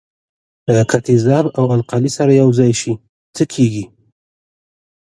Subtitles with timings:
[0.89, 2.93] که تیزاب او القلي سره یوځای شي
[3.35, 3.85] څه کیږي.